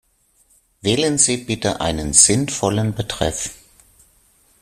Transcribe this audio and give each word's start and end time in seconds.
Wählen 0.81 1.19
Sie 1.19 1.37
bitte 1.37 1.79
einen 1.79 2.13
sinnvollen 2.13 2.95
Betreff. 2.95 3.53